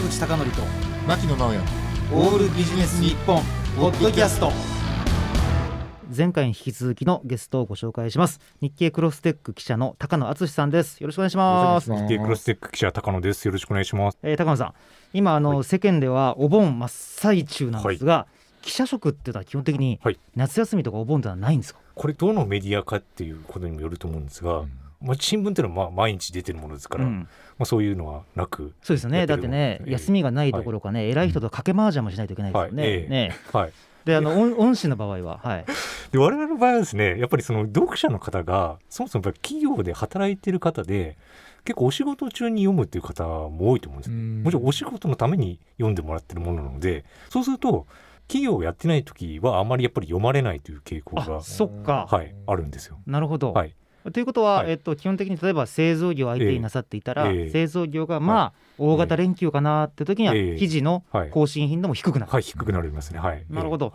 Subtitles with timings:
[0.00, 0.62] 坂口孝則と
[1.06, 1.58] 牧野直哉。
[2.12, 3.42] オールビジネス日本
[3.76, 4.50] ポッドキャスト。
[6.16, 8.40] 前回に引き続きのゲストをご紹介します。
[8.62, 11.00] 日経クロステック記者の高野敦さんです。
[11.00, 11.92] よろしくお願いします。
[11.92, 13.44] 日日経クロステック記者高野です。
[13.44, 14.18] よろしくお願いします。
[14.22, 14.74] えー高野さん
[15.12, 15.64] 今あの、はい。
[15.64, 18.26] 世間ではお盆真っ最中なんですが、
[18.62, 20.18] 記者職っていうのは基本的にはい。
[20.34, 24.64] 夏休みとかお盆ってのはないんですか、これどのメディアかっていうことにもよると思うんですが、
[25.00, 27.20] まあ新聞っていうのはまあ毎日出てるものですから、うん。
[27.20, 27.26] ま
[27.60, 29.26] あそういうのはなく、そうですよね。
[29.26, 29.92] だってね、ええ。
[29.92, 32.90] 休みがないどころかね、偉い人と掛け麻雀もしないといけないですよね,、はい。
[32.92, 33.08] ええ。
[33.08, 33.36] ね。
[33.52, 33.72] はい。
[34.04, 35.64] であの恩恩師の場合ははい。
[36.10, 41.16] で我々の場合はですね、やっぱりその読者の方がそもそもやっぱり企業で働いてる方で。
[41.62, 44.16] 結構お仕事中に読むっていう方も多いと思うんですよ。
[44.16, 47.86] もちろんお仕事のために読んでもらってるものなのでそうすると
[48.28, 52.98] 企業をやってない時はあまりやっぱり読まれないという傾向があそっか、はいあるんですよ。
[53.06, 53.74] なるほど、はい
[54.12, 54.70] ということは、はい。
[54.70, 57.38] えっと、基本的に例えば製造業を相手になさっていたら、ええ。
[57.42, 60.56] ええ製造業がまあ、大型連休かなって時には、ええ。
[60.56, 61.30] 記事のはい。
[61.30, 63.18] 更新頻度も低くなる、はい、低くなりますね。
[63.18, 63.44] はい。
[63.50, 63.92] なるほど。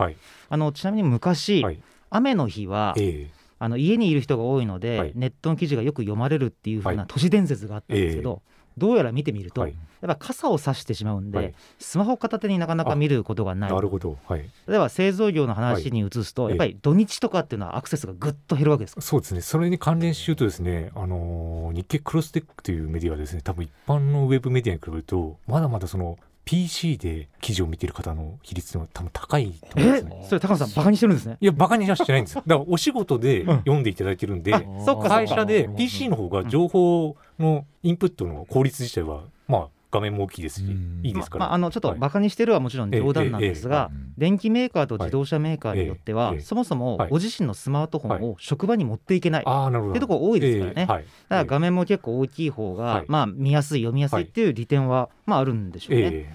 [0.48, 1.80] あのちなみに昔、はい。
[2.10, 5.12] 雨の日は、えあの家にいる人が多いので、はい。
[5.14, 7.06] ネットの記事がよく読まれるっていう風はない。
[7.08, 8.42] 都市伝説があったんですけど、
[8.76, 14.18] どうやら見てみると、はいやっぱ傘を差してしまうんで、はいスマホ片手になかなか見ることがえないなるほど。
[14.26, 14.40] はい。
[14.68, 19.40] 例えば製造業の話に移すと、はいやっぱり土日とかっていうのはアクセスがぐっと減るわけですかそうですね。
[19.40, 30.26] それに関連し言うとですね、あのー日経クロステックというメディアはですね、多分一般のウェブメディアに比べると、まだまだその PC で記事を見ている方の比率は多分高いと思うんえですね。
[30.28, 32.42] それ高野さんバカにしてるんですねいや、バカにはしてないんですよ。
[32.46, 40.66] だからお仕事で読んでいただいてるんで、あそっかそっか会社で PC の方が情報のインプットの効率自体は、まあ、画面も大きいですし、
[41.02, 41.46] いいですから。
[41.46, 41.98] まあ、あのちょっとはい。
[41.98, 47.10] バカにしてるはもちろん冗談なんですが、電機メーカーと自動車メーカーによっては、そもそもはい。
[47.10, 49.44] ご自身のスマートフォンを職場に持っていけない。
[49.46, 50.86] ってとこ多いですからね。
[50.86, 53.04] だから画面も結構大きい方が、はい。
[53.08, 56.34] まあ、見やすい読みやすいっていう利点は、まあ、あるんでしょうね。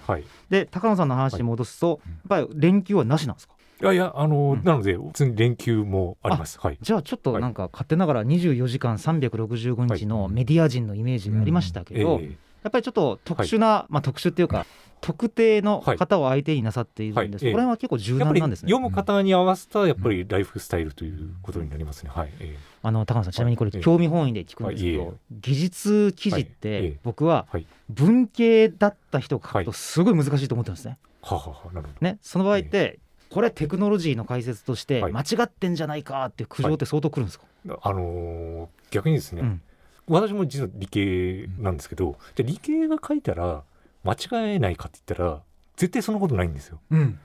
[0.50, 3.56] で高野さんの話に戻すと、やっぱり連休はなしなんですか？
[3.81, 4.63] いやいや、あの、うん。
[4.63, 6.59] なので、普通に連休もあります。
[6.59, 6.78] はい。
[6.80, 14.66] じゃあちょっとなんか勝手ながら24時間365日のメディア人のイメージがありましたけど、えやっぱりちょっと特殊な、まあ、特殊っていうか
[15.02, 17.30] 特定の方を相手になさっているんで、はい。
[17.32, 18.72] そこら辺は結構柔軟なんですね。
[18.72, 22.12] 読む方に合わせたやっぱりライフスタイルということになりますね。
[22.14, 22.30] はい。
[22.40, 27.66] えあの高野さんちなみにこれ興味本位で聞くんですけど、技術記事ってえ僕ははい。
[27.90, 31.00] 文系だった人が書くとはいすごい難しいと思ってるんですね。
[31.24, 32.02] はははなるほど。
[32.02, 33.00] ねその場合って
[33.32, 37.46] これテクノロジーの解説としてはい間違ってんじゃないかっていう苦情って相当くるんですか、
[37.82, 39.62] あのー逆にですね、うん
[40.07, 43.63] 私も実は理系なんですけど、じゃあ理系が書いたら
[44.03, 45.41] 間違えないかって言ったら
[45.78, 46.79] 絶対そんなことないんですよ。
[46.91, 47.19] うん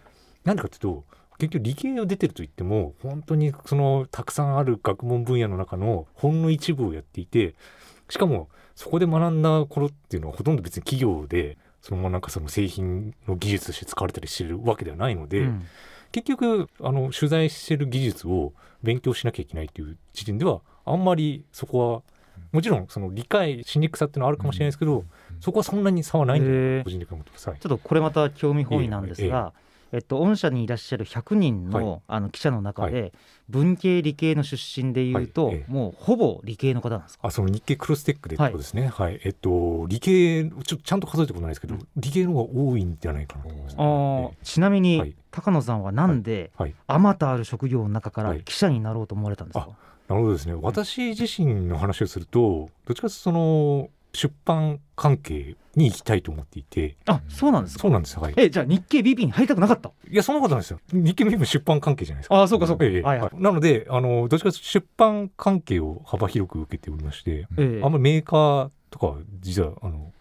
[0.45, 1.05] なんでかっていうと
[1.39, 7.55] 結局理系を出てると言っても本当にそのたくさんある学問分野の中のほんの一部をやっていて
[8.09, 15.67] しかもそこで学んだ頃っていうのはほとんど別に企業でそのままなんかその製品の技術として使われたりしてるわけではないので、うん
[16.13, 22.03] 結局あの取材してる技術を勉強しなきゃいけないという時点ではあんまりそこは
[22.53, 25.05] もちろんその理解しにくさっていうのはあるかもしれないですけど、
[25.41, 26.85] そこはそんなに差はないんだとへー。
[26.85, 27.49] 個人的に思ってます。
[27.49, 27.57] は。
[27.57, 29.53] いちょっとこれまた興味本位なんですが、
[29.93, 32.01] えっと、御社にいらっしゃる100人の,、はい。
[32.09, 33.09] あの記者の中で、は
[33.49, 35.57] 文系理系の出身でいうと、はい。
[35.57, 35.73] ええ。
[35.73, 37.29] もうほぼ理系の方なんですか？
[37.29, 38.89] あその日経クロステックでってことですね。
[38.89, 44.31] はい、えっと理系ちょっとちゃんと数えたことないですけど、理系の方が多いんじゃないかなと思います、あー。
[44.43, 45.15] ちなみに、はい。
[45.31, 48.43] 高野さんはなんで、はい、あまたある職業の中からはい。
[48.43, 49.69] 記者になろうと思われたんですか、
[50.09, 50.55] なるほどですね。
[50.61, 57.83] 私自身の話をすると、どっちかというとその出版関係に行きたいと思っていて、あそうなんですか？
[57.83, 58.23] そうなんですよ。
[58.23, 58.35] はい。
[58.37, 59.91] えじゃあ日経 BP に入りたくなかった？
[60.11, 60.81] いやそんなことないですよ。
[60.93, 62.43] 日経も出版関係じゃないですか。
[62.43, 70.13] あそうかそうか、ええはいはいなのであのどっちかというと出版関係を幅広く受けておりまして、ええあんまりメーカーとかは実はあの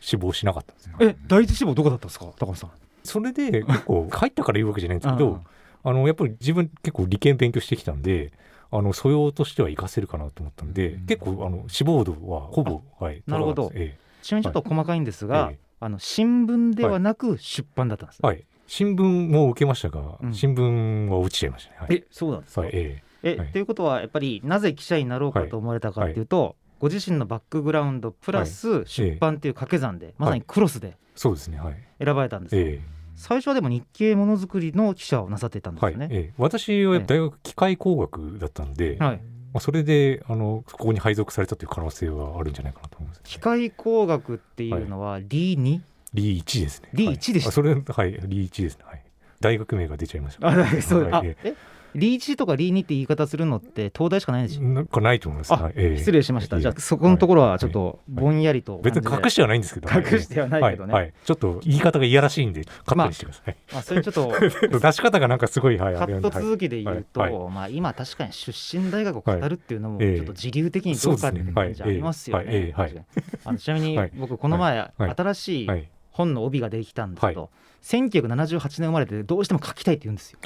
[0.00, 0.92] 志望しなかったんですよ。
[1.00, 2.26] え第一志望どこだったんですか？
[2.38, 2.70] 高野さん
[3.02, 5.42] それで結構入ったから言うわけじゃないんですけうんど、
[5.82, 8.30] あのやっぱり自分結構理系勉強してきたんで。
[8.76, 13.64] あの素養としては活かせるかなと思ったんで、うん結構あの志望度はほぼはいなるほど。
[13.64, 13.90] 高かったで
[14.22, 20.34] すちなみにちょっと細かいんですが、ええあの新聞ではなく出版だったんですね、はい、新聞も受けましたが、うん。
[20.34, 21.76] 新聞は落ちちゃいましたね。
[21.78, 23.52] はい、えそうなんですか、はい、ええ、はい。
[23.52, 31.58] ということはやっぱりなぜ記者になろうかと思われたかっていうと、ご自身のバックグラウンドプラス出版っていう掛け算で、まさにクロスでえそうですね。
[31.58, 32.80] はい、選ばれたんですよ、え
[33.16, 36.14] 最初はでも日経ものづくりの記者をなさっていたんえはい、ですよね。
[36.14, 36.34] ええ。
[36.38, 39.16] 私は大学機械工学だったんで、はい。
[39.16, 45.80] まあ、それであのここに配属されたという可能性はあるんじゃないかなと思います、機械工学っていうのは D2、
[46.12, 46.88] リー1ですね。
[46.92, 48.84] リー1でしたはいあそれはい、リー1ですね。
[48.86, 49.02] はい。
[49.40, 50.48] 大学名が出ちゃいました。
[50.48, 51.08] あそう。
[51.10, 51.28] あはい。
[51.28, 51.36] え。
[51.44, 51.54] え？
[51.94, 54.62] リーチとかリーニって言い方するのって東大しかないんですよ。
[54.68, 55.52] なんかないと思います。
[55.52, 55.98] あはいええ。
[55.98, 56.62] 失礼しました、いえ。
[56.62, 60.92] じゃあそこのところはちょっとぼんやりと別に隠してはないんですけど、隠してはないけどね。
[60.92, 61.02] はい。
[61.04, 61.14] はい。
[61.24, 63.56] ちょっと言い方がいやらしいんでカットにしてください。
[63.72, 64.32] まあ、それちょっと
[64.78, 66.42] 出し方がなんかすごい、はい、カットはい。
[66.42, 70.16] 続きで言うと、はいはまあ、今確かに出身大学を語るっていうのもはい。
[70.16, 72.72] ちょっと自流的にどうかっていう感じありますよね。
[72.74, 72.94] はい。
[72.94, 73.06] ね。
[73.44, 74.12] あのちなみにはい。
[74.16, 75.14] 僕この前はい。
[75.16, 75.68] 新しい、
[76.10, 77.50] 本の帯ができたんですけど、
[77.84, 80.38] 1978年生まれでどうしても書きたいって言うんですよ。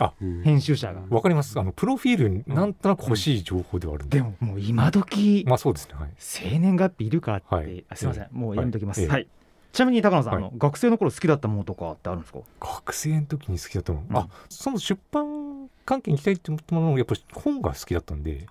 [0.43, 1.03] 編集者が。
[1.09, 1.59] わかります。
[1.59, 4.19] あのプロフィールになんとなく欲しい情報ではあるんで。
[4.19, 5.95] でももう今時まあそうですね。
[5.95, 6.11] はい。
[6.19, 7.85] 生年月日いるかって、はい。
[7.89, 9.01] あすみません、もうやめときます。
[9.03, 9.09] はい。
[9.11, 9.29] はい。
[9.73, 10.43] ちなみに高野さん、はい。
[10.43, 12.41] あの学生の頃好きだったものとかってあるんですか？
[12.61, 14.17] 学生の時に好きだったの、うん。
[14.17, 18.47] あその出版関係に行きたいって思ったものもやっぱり本が好きだったんで、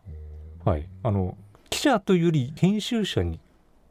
[0.63, 1.35] はい、あの
[1.69, 3.39] 記者というより編集者に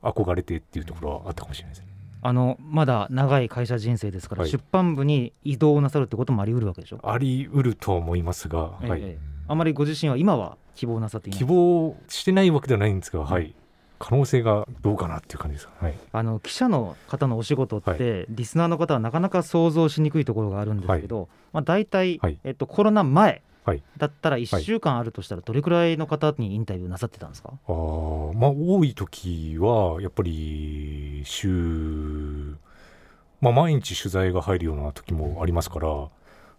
[0.03, 1.89] 憧れてっていうところはあったかもしれないですね。
[2.27, 4.51] あのまだ長い会社人生ですから、はい。
[4.51, 9.19] 出版部に移動なさるってこともあり得るわけでしょ、あり得るとは思いますが、はい、ええ。
[9.47, 11.39] あまりご自身は今は希望なさっていない。
[11.39, 13.55] 希望してないわけではないんですが、はい、
[14.01, 15.69] 可能性がどうかなっていう感じです。
[15.81, 22.39] はい、あの記者の方のお仕事って、はリスナーの方はなかなか想像しにくいところがあるんですけど、まあ、大体、はい。
[22.43, 23.43] えっと、コロナ前はい
[23.97, 32.57] だったら1週間あるとしたらどれくらいの方にインタビューなさってたんですか、あーまあ多い時はやっぱり週、
[33.41, 36.09] まあ、毎日取材が入るような時もありますから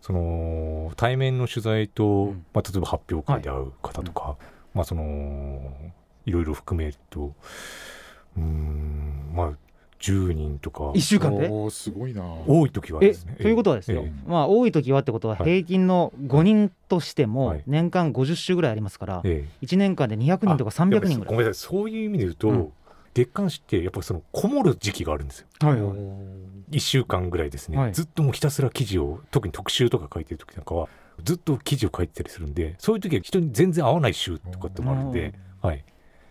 [0.02, 2.46] その対面の取材と、うん。
[2.54, 4.38] まあ、例えば発表会で会う方とか、
[4.74, 5.72] まあその
[6.26, 7.34] いろいろ含めると
[8.38, 9.67] うーんまあ
[10.00, 10.92] 10人とか。
[10.92, 11.48] 1週間で？
[11.48, 12.24] おーすごいな。
[12.46, 13.36] 多い時はえですね。
[13.40, 15.46] ということはですよ、えまあ多い時はってことははい。
[15.46, 17.64] 平均の5人としてもはい。
[17.68, 19.66] 年間50週ぐらいありますから、ええ。
[19.66, 21.34] 1年間で200人とか300人ぐらい。
[21.34, 21.70] ごめんなさい。
[21.70, 22.74] そういう意味で言うと、うん。
[23.14, 25.48] 月刊誌ってやっぱりそのこもる時期があるんですよ。
[25.62, 25.98] はいはい。
[26.70, 27.94] 1週間ぐらいですね、はい。
[27.94, 30.88] ずっともうひたすら記事を特に特集とか書いてる時なんかは
[31.24, 35.84] ずっと記事を書いてたりするんでそういう時は人に全然合わない週とかってもあるんで、はい、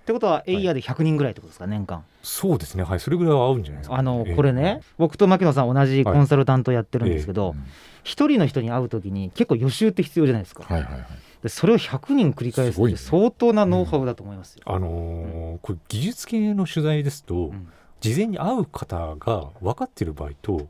[0.06, 2.05] ってことはエイヤーで100人ぐらいってことですか年間。
[2.23, 2.85] そうですね。
[2.85, 3.00] はい。
[3.00, 4.37] それぐらいは合うんじゃないですか、あのええ。
[4.37, 7.64] これね、僕と牧野さん同じコンサルタントやってるんですけどうん
[8.05, 11.06] 一、人の人に会うときに結構予習って必要じゃないですか、はいはいはい。
[11.43, 14.62] でそれを100人繰り返すって相当なノウハウだと思いますよ。
[14.64, 17.69] あのーこれ技術系の取材ですと、ん。
[17.99, 20.69] 事前に会う方が分かってる場合と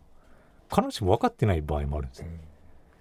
[0.70, 2.28] 必ずしも分かってない場合もあるんですよ。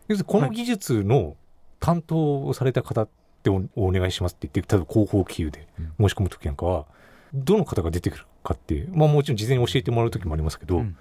[0.09, 1.37] 要するにこの技術の
[1.79, 3.07] 担当をされた方
[3.53, 5.67] っておお願いしますって言って例えば広報企業で
[5.99, 6.85] 申し込む時なんかは
[7.33, 10.97] どの方が出てくるかって、まあ、もちろん事前に教えてもらう時もありますけど、うん。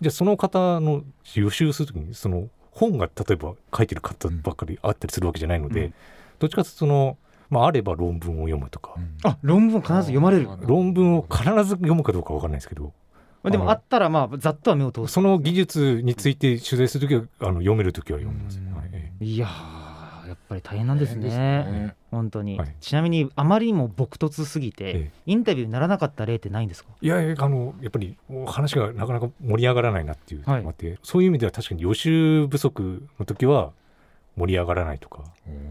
[0.00, 1.02] じゃあその方の
[1.34, 5.94] 予習する時にその本が例えば書いてる方ばっかりあったりするわけじゃないので、うん。
[6.38, 7.18] どっちかというとその、
[7.50, 8.94] まあ、あれば論文を読むとか、
[9.24, 10.48] あ論文必ず読まれる。
[10.50, 12.92] あ論文を必ず読むかどうかわかんないですけど。
[13.44, 15.12] でもあったらまあざっとは目を通す。
[15.12, 18.74] その技術について取材する時はあの読める時は読みます、うん。
[18.74, 18.90] はい。
[18.92, 19.46] えいや
[20.48, 21.28] ぱり大変なんですね。
[21.28, 22.74] 大変です本当に、はい。
[22.80, 25.10] ちなみにあまりにも朴突すぎて、ええ。
[25.26, 26.90] インタビューにならなかった例ってないんですか？
[27.00, 28.16] いやいやあのやっぱり
[28.46, 33.72] 話がなかなか盛り上がらないなっていうのもあって、そういう意味では確かに予習不足の時は
[34.36, 35.24] 盛り上がらないとか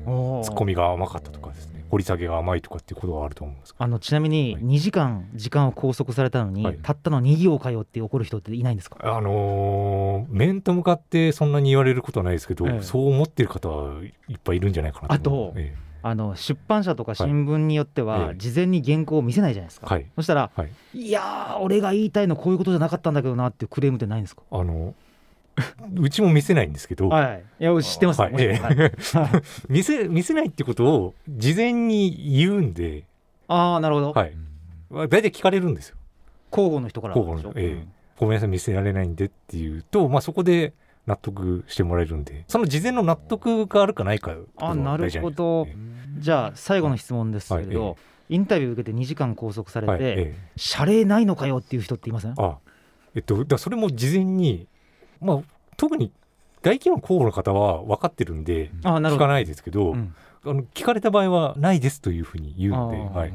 [0.07, 0.43] うん。
[0.43, 1.85] ツッコミが甘かったとかですね。
[1.91, 4.63] 掘り下げが甘いとかっていうことはあると思うんですあのちなみにはい。
[4.63, 6.79] 2時間時間を拘束されたのに、はい。
[6.81, 8.97] たったの2行かよって怒る人っていないんですか？
[9.01, 12.81] あのー面と向かってそんなに言われることはないですけど、ええ。
[12.81, 15.53] そう思ってる方はいっぱいいるんじゃないかなあと思う。
[15.57, 20.05] えあの出版社とか新聞によっては、ええ事前に原稿を見せないじゃないですか、はい。
[20.15, 20.71] そしたら、はい。
[20.93, 24.43] い、やー俺が言いたいのこういうことじゃなかったんだけどなっていうクレームってないんですか？
[24.51, 24.93] あの
[25.97, 27.43] うちも見せないんですけど、はい。
[27.59, 28.33] いや知ってます、はい。
[28.33, 28.57] もちろん。
[28.57, 28.91] はい。
[29.69, 33.03] 見せ見せないってことを事前に言うんで、
[33.47, 34.33] ああなるほど、はい、
[34.91, 35.97] 大体聞かれるんですよ。
[36.51, 37.87] 広報の人から広報のええ。
[38.17, 40.73] ごめんなさい見せられないんでっていうと、まあ、そこで
[41.05, 42.45] 納得してもらえるんで。
[42.47, 45.65] その事前の納得があるかないかあなるほど。
[45.67, 45.75] ええ。
[46.19, 47.95] じゃあ最後の質問ですけれど、はい
[48.27, 50.35] インタビュー受けて2時間拘束されて、はいええ。
[50.55, 52.33] 謝礼ないのかよっていう人っていません？
[52.37, 52.57] あ
[53.13, 54.67] えっとだそれも事前に、
[55.21, 55.39] まあ、
[55.77, 56.11] 特に
[56.61, 60.15] 大企業の候補の方は分かってるんで聞かないですけど、うん。
[60.43, 63.33] あの聞かれた場合はないですというふうに言うんで、はい。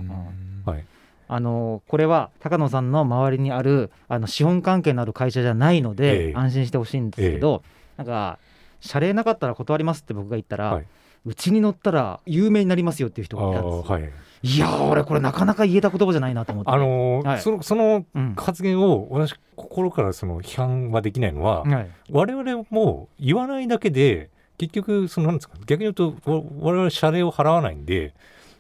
[0.65, 0.85] はい、
[1.29, 6.35] あのこれは高野さんの周りにあるあの資本関係のある会社じゃないので、ええ。
[6.37, 7.63] 安心してほしいんですけど、
[7.97, 8.39] なんか
[8.81, 10.87] 謝礼なかったら断りますって僕が言ったら、はい
[11.27, 13.89] うちに乗ったら有名になりますよっていう人あがいたんです。
[13.89, 14.11] ーはい。
[14.43, 17.41] いやー俺これなかなか言えた言葉じゃないなと思って、あのーはい。
[17.41, 18.35] そのそのうん。
[18.37, 21.91] 発言を私心からその批判はできないのは、はい。
[22.11, 28.15] 我々も言わないだけで結局そのなんですか逆に言うとわ我々謝礼を払わないんで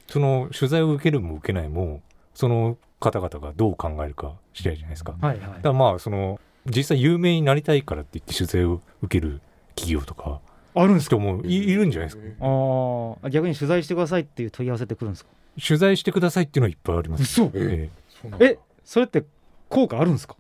[0.08, 2.02] その取材を受けるも受けないも
[2.34, 5.14] その方々がどう考えるか次第じゃないですか。
[5.18, 5.48] だはいはい。
[5.48, 9.40] からまあその実際有名になりたいからって言って取材を受ける
[9.74, 10.40] 企業とか
[10.74, 11.16] あるんですか？
[11.16, 12.22] 人もいいるんじゃないですか？
[12.40, 15.30] ああ逆に取材してくださいっていう問い合わせってくるんですか？
[15.66, 17.22] 取材してくださいっていうのはいっぱいあります。
[17.22, 17.50] 嘘。
[17.54, 17.90] え
[18.22, 18.46] そうなんだ。
[18.46, 19.24] えそれって
[19.68, 20.36] 効果あるんですか？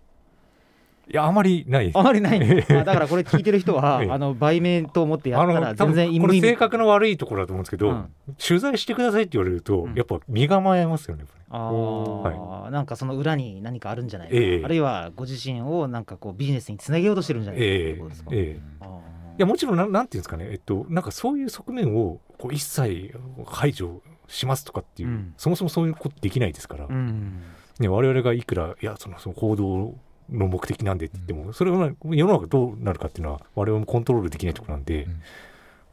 [1.08, 1.98] えいやあまりないです。
[1.98, 2.80] あまりないんだ。
[2.80, 4.10] あだからこれ聞いてる人は ええ。
[4.12, 8.04] あの売名と思ってやったら全然意味これ性格の悪いところだと思うんですけど、うん。
[8.38, 9.94] 取材してくださいって言われると、うん。
[9.94, 11.24] やっぱ身構えますよね。
[11.50, 14.64] あー、なんかその裏に何かあるんじゃないか、ええ。
[14.64, 18.56] あるいはご自身をなんかこうビジネスにつなげようとしてるんじゃないかっていえうことですか、ええ。
[18.56, 18.88] えあー。
[18.88, 18.90] い
[19.40, 23.14] やもちろんなんなんていうんですかね、えっと、なんかそういう側面をこう一切
[23.46, 25.34] 排除しますとかっていう、うん。
[25.36, 27.42] そもそもそういうことできないですから、うん
[27.78, 29.94] ね、我々がいくらいやそのその行動
[30.30, 35.10] の目的なんでって言っても、それは世の中どうなるかっていうのは我々もコントロールできないところなんで、うん。
[35.12, 35.16] ま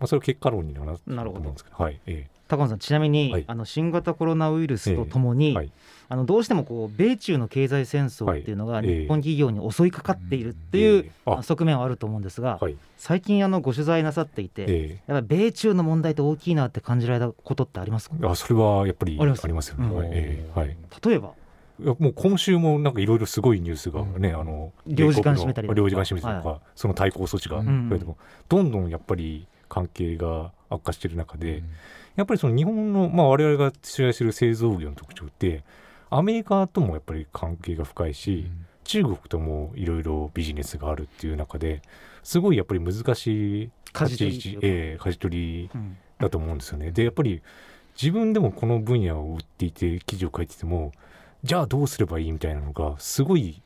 [0.02, 3.46] あ、それは結果論になるとなるほど思うんですけど、はいえ高野さんちなみに、はい。
[3.48, 5.72] あの新型コロナウイルスとともに、えはい
[6.10, 11.12] あのどうしてもこう米中の経済戦争っていうのが日本企業に襲いかかっているってえいう
[11.44, 12.78] 側面はあると思うんですが、はい。
[12.98, 18.16] 最近あのご取材なさっていて、えやっぱり米中の問題って大きいなって感じられたことってありますか？
[18.22, 19.86] えあそれはやっぱりありますありますよね。
[19.86, 19.96] うん。
[19.96, 20.60] はいええ。
[20.60, 20.78] はい。
[21.06, 21.34] 例えば？
[21.80, 24.40] いやもう今週もなんかいろいろすごいニュースがね、うん。
[24.40, 25.78] あの領事館閉めたりとか。
[25.78, 27.90] 領事館閉めたりとか、はその対抗措置がうん。
[27.90, 31.70] 増えても、どんどんやっぱり関係が悪化している中で、うん。
[32.16, 35.64] やっぱりその日本の、まあ、我々が取材している製造業の特徴って
[36.10, 38.50] アメリカともやっぱり関係が深いし、
[38.84, 41.82] 中国ともいろいろビジネスがあるっていう中で
[42.24, 45.98] すごいやっぱり難しい舵取りええ舵取りうん。
[46.20, 46.92] だと思うんですよね。
[46.92, 47.42] でやっぱり
[48.02, 50.92] 自分でもこの分野を売っていて記事を書いてても
[51.44, 53.62] じゃあどうすればいいみたいなのがすごい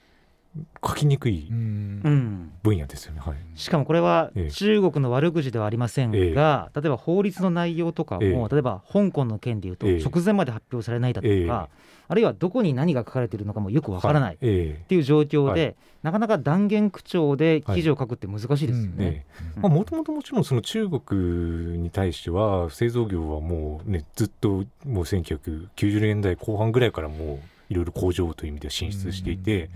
[0.86, 2.02] 書きにくいうん。
[2.04, 2.41] うん
[2.72, 3.20] 分野ですよね。
[3.20, 4.52] はい、しかもこれはええ。
[4.52, 8.48] 中国の悪口ではありませんが、例えば法律の内容とかも、ええ。
[8.50, 10.04] 例えば香港の件でいうとええ。
[10.04, 11.50] 直前まで発表されないだとか、ええ。
[11.50, 15.74] あるいはどこに何が書かれているのかもよくわからないっていう状況で、は
[16.04, 19.06] なかなか断言口調で記事を書くって難しいですよはい。
[19.06, 19.26] ね。
[19.58, 27.40] もともともちろんその中国に対しては製造業はもうねずっともう1990年代後半ぐらいからもう
[27.72, 29.70] いろいろ工場という意味では進出していて、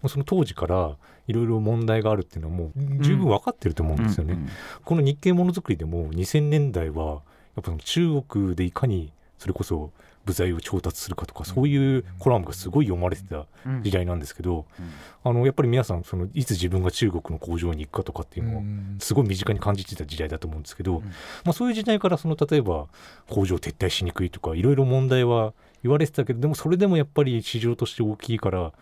[0.00, 0.96] もうその当時から
[1.32, 4.34] いろいろ問題があるっていうのはもう十分分かってると思うんですよね。
[4.34, 4.48] うん
[4.84, 7.22] この日系ものづくりでも2000年代は
[7.56, 9.90] やっぱ中国でいかにそれこそ
[10.24, 13.82] 部材を調達するかとかそういうコラムがすごい読まれてたうん。
[13.82, 14.90] 時代なんですけど、うん。
[15.30, 18.96] あのやっぱり皆さんそのいつ自分が中国の工場に行くかとかっていうのをうん。
[19.00, 21.04] すごい身近に感じてた時代だと思うんですけど、うん。
[21.04, 21.10] ま
[21.46, 22.86] あ、そういう時代からその例えば
[23.28, 28.72] 工場撤退しにくいとかいろいろ問題は言われてたけどでもそれでもやっぱり市場として大きいから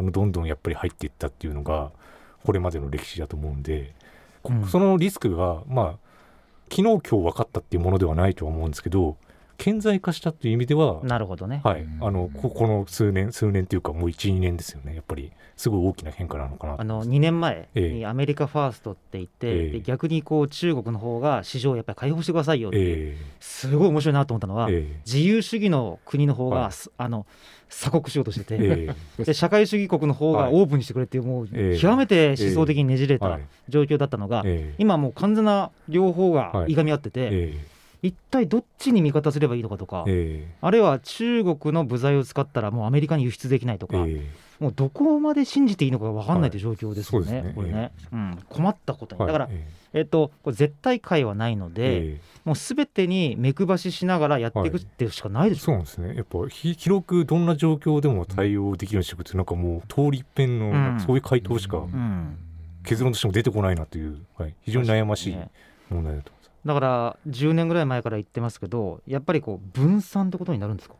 [0.00, 1.92] あのどんどんやっぱり入っていったっていうのが
[2.44, 3.94] これまでの歴史だと思うんで、
[4.42, 4.66] こうん。
[4.66, 5.98] そのリスクがまあ
[6.70, 9.16] 昨日今日分かったっていうものではないとは思うんですけど
[9.60, 11.60] 顕在化したっていう意味では、なるほどね。
[11.62, 11.82] はい。
[11.82, 14.94] うん、あのここの数年数年っていうかもう12年ですよね。
[14.94, 17.92] やっぱりすごい大きな変化なのかなとあの2年前ええ。
[17.92, 25.00] にアメリカファーストって言って、え逆にこう中国の方が市場をやっぱり開放してくださいよってえすごい面白いなと思ったのは、ええ。
[25.04, 26.72] 自由主義の国の方が、はい。
[26.72, 27.26] すあの
[27.68, 29.24] 鎖国しようとしてて、ええ。
[29.24, 30.54] で社会主義国の方がはい。
[30.54, 31.78] オープンにしてくれっていうもうええ。
[31.78, 33.42] 極めて思想的にねじれたはい。
[33.68, 34.74] 状況だったのが、ええ。
[34.78, 36.72] 今もう完全な両方がはい。
[36.72, 37.54] いがみ合ってて、え
[38.02, 40.54] 一体どっちに味方すればいいのかとか、ええ。
[40.60, 44.30] あるいは中国の部材を使ったらもうアメリカに輸出できないとか、ええ。
[44.62, 49.28] もうどこまで信じていいのか分かんないという状況ですよね、はいこれね、うん、困ったことに、はい。
[49.28, 50.00] だから、ええ。
[50.02, 56.14] っと、これ絶対解はないのえで、えもうすべてに目配ししながらやっていくっていうしかないえでしょ、そうなんですね。
[56.14, 61.00] やっぱひ広くどんな状況でも対応できるようにしていくってなんかもう通り一遍の、うん。
[61.00, 62.38] そういう回答しかん。
[62.84, 65.50] 結論としても出てこないなという、はい、非常に悩ましいね。
[65.90, 66.32] 問題だと。
[66.64, 70.94] だから10年ぐらい前から言ってますけどやっぱりこう分散ってことになるんですか、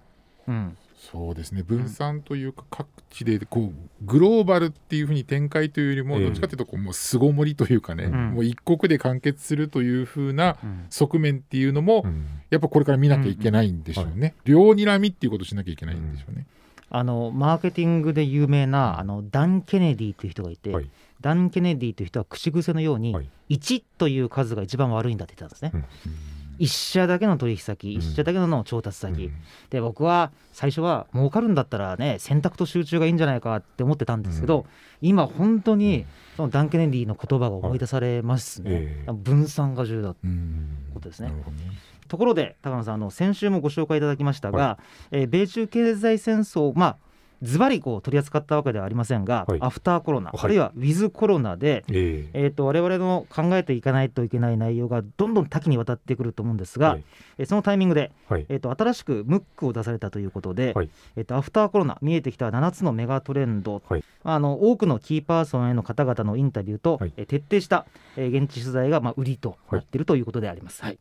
[0.48, 0.76] うん。
[0.96, 1.62] そうですね。
[1.62, 6.24] 分散というか各地でこうグローバルっていうふうに展開というよりもええ。
[6.26, 8.30] どっちかというとこうもう巣ごもりというかね、うん。
[8.32, 10.86] もう一国で完結するというふうなうん。
[10.90, 12.26] 側面っていうのもうん。
[12.50, 16.46] やっぱこれから見なきゃいけないんでしょうね、両睨みっていうことをしなきゃいけないんでしょうね、
[16.90, 20.90] あのマーケティングで有名なあのダン・ケネディっていう人がいて、はい
[21.20, 23.28] ダン・ケネディという人は口癖のように、はい。
[23.50, 25.84] 1という数が一番悪いんだって言ってたんですね。
[26.06, 26.14] うん。
[26.58, 27.92] 一社だけの取引先、うん。
[27.94, 29.32] 一社だけの調達先、うん。
[29.70, 34.64] で僕は最初は儲かるんだったらね選択と集中がいいんじゃないかって思ってたんですけど、うん。
[35.00, 41.28] 今本当にそのダン・ケネディの言葉が思い出されますね、ええ分散が重要だうんことですね。
[41.28, 41.64] なるほどね
[42.08, 44.78] ところで高野さんあの先週もご紹介いただきましたが、は
[45.12, 46.96] えー米中経済戦争まあ
[47.42, 49.58] ズバリこう取り扱ったわけではありませんが、はい。
[49.60, 50.40] アフターコロナ、はい。
[50.42, 52.44] あるいはウィズコロナで、ええ。
[52.44, 57.04] えー、と我々の考えていかないといけない内容がどんどん多岐にわたってくると思うんですが、はい。
[57.38, 58.46] えーそのタイミングで、はい。
[58.48, 60.90] えー、と新しくムックを出されたということで、はい。
[61.16, 64.04] えー、とアフターコロナ見えてきた7つのメガトレンド、はい。
[64.22, 67.12] あの多くのキーパーソンへの方々のインタビューと、はい。
[67.16, 70.82] えー徹底した、えー現地取材がまあ売りとなっているということであります。
[70.82, 70.98] はい。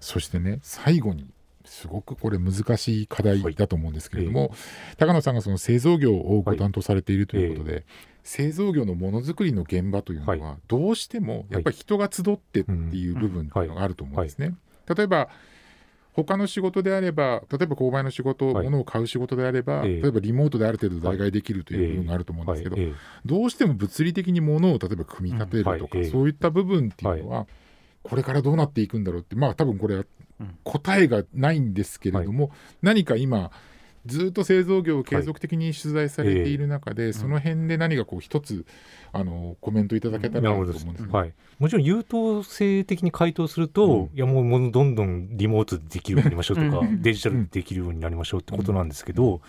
[0.00, 1.26] そしてね最後に
[1.64, 4.52] すごくこれ難しい課題だと思うんですけれども、
[4.96, 7.84] 高野さんがその製造業をご担当されているということで、
[8.22, 14.54] 製造業のものづくりの現場というのは、はどうしてもやっぱり人が集ってっていう部分っていうのがあると思うんですね。
[14.94, 15.28] 例えば
[16.12, 18.64] 他の仕事であれば例えば購買の仕事、はい。
[18.64, 20.02] 物を買う仕事であれば、ええ。
[20.02, 22.92] 例えばリモートである程度代替できるという部分があると思うんですけど、はいえ
[23.24, 25.80] どうしても物理的に物を例えば組み立てるとか、うん。
[25.82, 26.04] はい。
[26.04, 27.46] ええそういった部分っていうのは、
[28.02, 30.04] これからどうなっていくんだろうってまあ多分これは
[30.40, 30.58] うん。
[30.64, 33.50] 答えがないんですけれども、何か今
[34.06, 38.64] ずっと製造業を継続的に取材されている中で、その辺で何かこう一つ
[39.12, 40.94] あのコメントいただけたらなと思うんですね。
[41.12, 44.16] はい、もちろん優等生的に回答すると、うん。
[44.16, 47.02] いやもうもうどんどんリモートでできるようになりましょうとか、うん。
[47.02, 49.42] デジタルでできるようになりましょうってことなんですけど、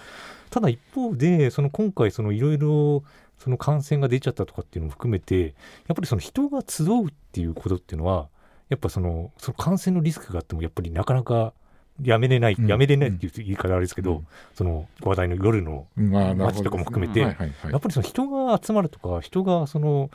[0.49, 3.05] ただ一方でその今回そのいろいろ
[3.37, 8.27] その感染が出ちゃったとかっていうのも含めてやっぱりその人が集うっていうことっていうのは
[8.71, 11.53] やっぱそのその感染のリスクがあってもやっぱりなかなか
[12.01, 12.67] やめれない、うん。
[12.67, 14.27] やめれないっていう言い方あれですけど、うん。
[14.55, 17.71] その話題の夜の街とかも含めてはいはいはい。
[17.71, 20.09] やっぱりその人が集まるとか人がその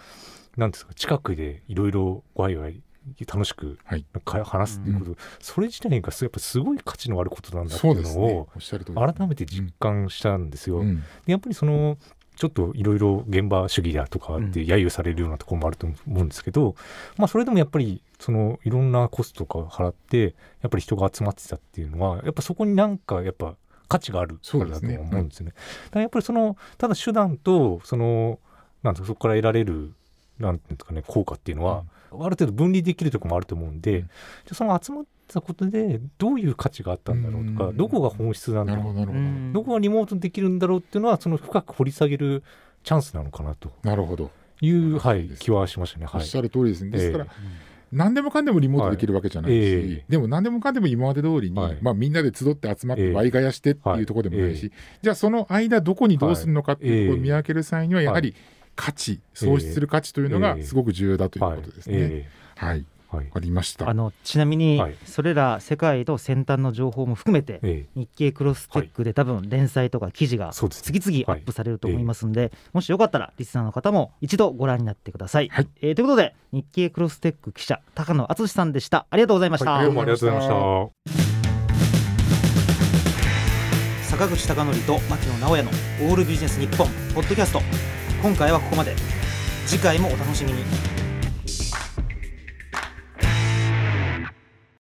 [0.56, 2.82] なんですか近くでいろいろワイワイ
[3.28, 3.78] 楽しく
[4.42, 8.48] 話すっていうこと、それ自体がすやっぱすごい価値のあることなんだってそいううのを
[8.96, 10.78] 改めて実感したんですよ。
[10.78, 10.96] うん。
[10.96, 11.98] でやっぱりその
[12.36, 16.76] ちょっといろいろ現場主義だとかって揶揄されるようなところもあると思うんですけど、
[17.16, 23.56] まあそれでもやっぱりそのいろんなコストとか払ってやっぱり人が集まってたっていうのはやっぱそこになんかやっぱ
[23.88, 25.52] 価値があるからだと思うんですよね。
[25.52, 28.38] だからやっぱりそのただ手段とその
[28.82, 29.92] なんそこから得られる
[30.38, 34.06] なんていうんですかね効果っていうのは、ある程度分離できるところもあると思うんで、うん。
[34.06, 34.10] じゃ
[34.52, 37.76] あその集まったことでどういう価値があったんだろうとか、うん。
[37.76, 42.42] どこが本質なんだろうどこがリモートできるんだろうっていうのはその深く掘り下げる
[42.84, 43.72] チャンスなのかなと。
[43.82, 44.30] なるほど。
[44.60, 46.06] いう、はい、気はしましたね。
[46.06, 46.20] はい。
[46.20, 46.90] おっしゃる通りですね。
[46.90, 47.28] ですから、え
[47.92, 49.64] 何でもかんでもリモートできるわけじゃないし、はい。
[49.64, 51.78] ええでも何でもかんでも今まで通りに、はい。
[51.82, 53.12] まあ、みんなで集って集まってええ。
[53.12, 58.34] ワイガヤしてっていうところでもないし、じゃあその間どこにどうするのかっていうところを見分ける際にはやはり
[58.76, 60.62] 価値、創出する価値というのがええ。
[60.62, 61.96] すごく重要だというはいことですね。
[61.96, 62.00] え
[62.54, 63.26] はい、えはい。
[63.26, 63.88] わかりました。
[63.88, 64.96] あのちなみに、はい。
[65.04, 75.48] それら世界の先端の情報も含めて、え日経クロステックで多分連載とか記事が次々アップされると思いますので、もしよかったらリスナーの方も一度ご覧になってください。
[75.48, 75.68] はい。
[75.80, 79.06] えーということで日経クロステック記者高野敦さんでした。
[79.10, 79.84] ありがとうございました、はい。
[79.84, 81.26] どうもありがとうございました。
[84.16, 85.70] 坂口孝則と牧野直哉の
[86.08, 88.94] オールビジネス日本ポッドキャスト今回はここまで。
[89.66, 90.95] 次回もお楽しみに。